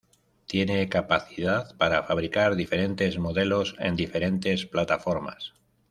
[0.47, 5.53] Tiene capacidad para fabricar diferentes modelos en diferentes plataformas.